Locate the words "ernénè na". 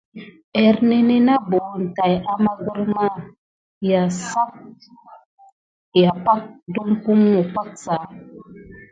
0.63-1.35